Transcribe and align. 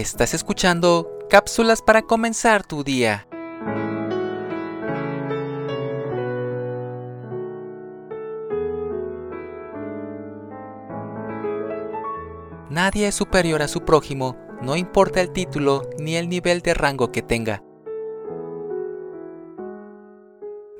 Estás 0.00 0.32
escuchando 0.32 1.10
cápsulas 1.28 1.82
para 1.82 2.02
comenzar 2.02 2.64
tu 2.64 2.84
día. 2.84 3.26
Nadie 12.70 13.08
es 13.08 13.16
superior 13.16 13.60
a 13.60 13.66
su 13.66 13.80
prójimo, 13.80 14.36
no 14.62 14.76
importa 14.76 15.20
el 15.20 15.32
título 15.32 15.82
ni 15.98 16.14
el 16.14 16.28
nivel 16.28 16.62
de 16.62 16.74
rango 16.74 17.10
que 17.10 17.22
tenga. 17.22 17.64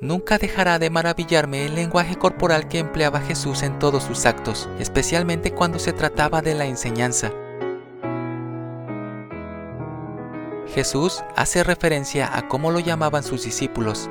Nunca 0.00 0.38
dejará 0.38 0.78
de 0.78 0.90
maravillarme 0.90 1.66
el 1.66 1.74
lenguaje 1.74 2.14
corporal 2.14 2.68
que 2.68 2.78
empleaba 2.78 3.20
Jesús 3.20 3.64
en 3.64 3.80
todos 3.80 4.04
sus 4.04 4.26
actos, 4.26 4.68
especialmente 4.78 5.52
cuando 5.52 5.80
se 5.80 5.92
trataba 5.92 6.40
de 6.40 6.54
la 6.54 6.66
enseñanza. 6.66 7.32
Jesús 10.74 11.24
hace 11.34 11.64
referencia 11.64 12.36
a 12.36 12.48
cómo 12.48 12.70
lo 12.70 12.80
llamaban 12.80 13.22
sus 13.22 13.44
discípulos. 13.44 14.10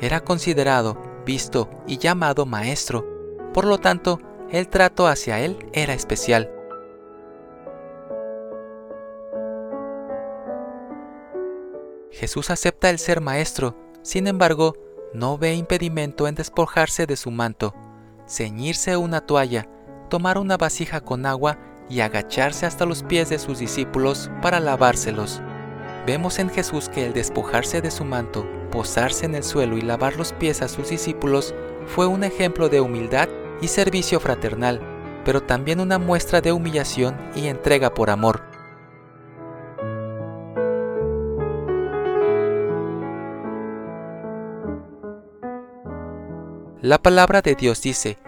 Era 0.00 0.20
considerado, 0.20 1.00
visto 1.24 1.70
y 1.86 1.98
llamado 1.98 2.44
maestro, 2.44 3.06
por 3.54 3.64
lo 3.64 3.78
tanto, 3.78 4.18
el 4.50 4.68
trato 4.68 5.06
hacia 5.06 5.40
él 5.40 5.58
era 5.72 5.94
especial. 5.94 6.50
Jesús 12.10 12.50
acepta 12.50 12.90
el 12.90 12.98
ser 12.98 13.20
maestro, 13.20 13.76
sin 14.02 14.26
embargo, 14.26 14.74
no 15.14 15.38
ve 15.38 15.54
impedimento 15.54 16.28
en 16.28 16.34
despojarse 16.34 17.06
de 17.06 17.16
su 17.16 17.30
manto, 17.30 17.74
ceñirse 18.28 18.96
una 18.96 19.20
toalla, 19.20 19.68
tomar 20.10 20.38
una 20.38 20.56
vasija 20.56 21.00
con 21.00 21.26
agua 21.26 21.58
y 21.88 22.00
agacharse 22.00 22.66
hasta 22.66 22.86
los 22.86 23.02
pies 23.02 23.28
de 23.28 23.38
sus 23.38 23.58
discípulos 23.58 24.30
para 24.40 24.60
lavárselos. 24.60 25.42
Vemos 26.04 26.40
en 26.40 26.50
Jesús 26.50 26.88
que 26.88 27.06
el 27.06 27.12
despojarse 27.12 27.80
de 27.80 27.92
su 27.92 28.04
manto, 28.04 28.44
posarse 28.72 29.24
en 29.24 29.36
el 29.36 29.44
suelo 29.44 29.78
y 29.78 29.82
lavar 29.82 30.16
los 30.16 30.32
pies 30.32 30.60
a 30.60 30.66
sus 30.66 30.88
discípulos 30.88 31.54
fue 31.86 32.06
un 32.06 32.24
ejemplo 32.24 32.68
de 32.68 32.80
humildad 32.80 33.28
y 33.60 33.68
servicio 33.68 34.18
fraternal, 34.18 34.80
pero 35.24 35.42
también 35.42 35.78
una 35.78 35.98
muestra 35.98 36.40
de 36.40 36.50
humillación 36.50 37.16
y 37.36 37.46
entrega 37.46 37.94
por 37.94 38.10
amor. 38.10 38.42
La 46.80 46.98
palabra 46.98 47.42
de 47.42 47.54
Dios 47.54 47.80
dice, 47.80 48.18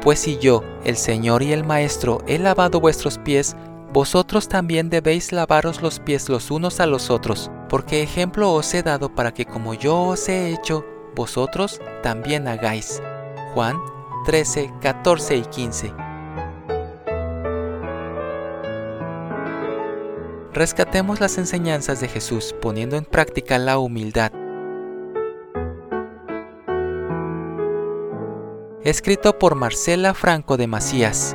Pues 0.00 0.20
si 0.20 0.38
yo, 0.38 0.62
el 0.84 0.96
Señor 0.96 1.42
y 1.42 1.52
el 1.52 1.64
Maestro, 1.64 2.22
he 2.28 2.38
lavado 2.38 2.78
vuestros 2.78 3.18
pies, 3.18 3.56
vosotros 3.96 4.46
también 4.46 4.90
debéis 4.90 5.32
lavaros 5.32 5.80
los 5.80 6.00
pies 6.00 6.28
los 6.28 6.50
unos 6.50 6.80
a 6.80 6.86
los 6.86 7.08
otros, 7.08 7.50
porque 7.70 8.02
ejemplo 8.02 8.52
os 8.52 8.74
he 8.74 8.82
dado 8.82 9.14
para 9.14 9.32
que 9.32 9.46
como 9.46 9.72
yo 9.72 9.98
os 10.02 10.28
he 10.28 10.52
hecho, 10.52 10.84
vosotros 11.14 11.80
también 12.02 12.46
hagáis. 12.46 13.02
Juan 13.54 13.78
13, 14.26 14.70
14 14.82 15.36
y 15.36 15.42
15. 15.46 15.94
Rescatemos 20.52 21.18
las 21.18 21.38
enseñanzas 21.38 21.98
de 21.98 22.08
Jesús 22.08 22.54
poniendo 22.60 22.96
en 22.96 23.06
práctica 23.06 23.58
la 23.58 23.78
humildad. 23.78 24.30
Escrito 28.82 29.38
por 29.38 29.54
Marcela 29.54 30.12
Franco 30.12 30.58
de 30.58 30.66
Macías. 30.66 31.34